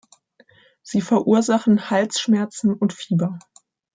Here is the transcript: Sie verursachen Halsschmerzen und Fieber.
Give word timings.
Sie 0.81 0.99
verursachen 0.99 1.91
Halsschmerzen 1.91 2.73
und 2.73 2.91
Fieber. 2.91 3.37